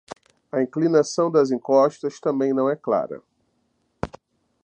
[0.51, 3.21] A inclinação das encostas também não é clara.